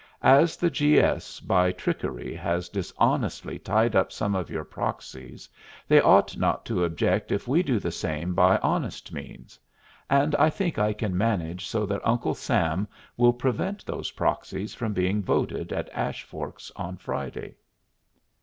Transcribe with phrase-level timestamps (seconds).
[0.23, 0.99] "As the G.
[0.99, 1.39] S.
[1.39, 5.47] by trickery has dishonestly tied up some of your proxies,
[5.87, 9.59] they ought not to object if we do the same by honest means;
[10.09, 14.91] and I think I can manage so that Uncle Sam will prevent those proxies from
[14.93, 17.53] being voted at Ash Forks on Friday."